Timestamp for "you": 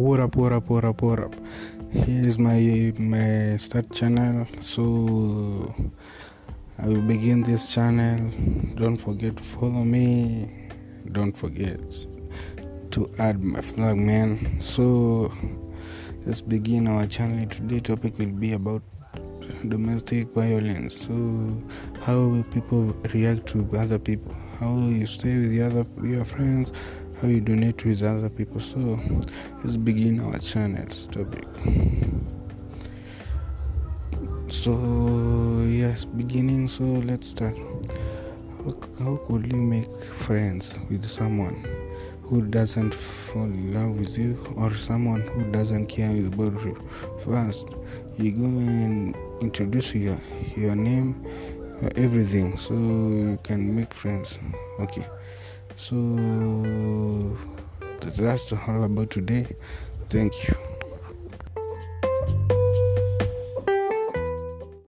24.76-25.06, 27.28-27.40, 39.50-39.58, 44.18-44.38, 46.64-46.76, 48.20-48.32, 52.74-53.38, 60.48-60.69